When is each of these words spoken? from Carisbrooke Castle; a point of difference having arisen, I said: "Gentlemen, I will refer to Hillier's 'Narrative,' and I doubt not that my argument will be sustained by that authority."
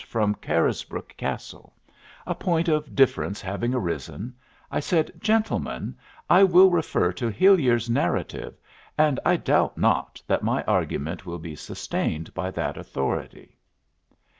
from 0.07 0.33
Carisbrooke 0.33 1.15
Castle; 1.15 1.75
a 2.25 2.33
point 2.33 2.67
of 2.67 2.95
difference 2.95 3.39
having 3.39 3.75
arisen, 3.75 4.33
I 4.71 4.79
said: 4.79 5.13
"Gentlemen, 5.19 5.95
I 6.27 6.43
will 6.43 6.71
refer 6.71 7.13
to 7.13 7.29
Hillier's 7.29 7.87
'Narrative,' 7.87 8.57
and 8.97 9.19
I 9.23 9.35
doubt 9.35 9.77
not 9.77 10.19
that 10.25 10.41
my 10.41 10.63
argument 10.63 11.27
will 11.27 11.37
be 11.37 11.55
sustained 11.55 12.33
by 12.33 12.49
that 12.49 12.77
authority." 12.77 13.59